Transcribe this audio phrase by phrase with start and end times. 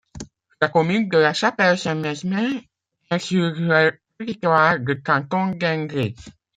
[0.59, 2.59] La commune de La Chapelle-Saint-Mesmin
[3.11, 6.15] est sur le territoire du canton d'Ingré.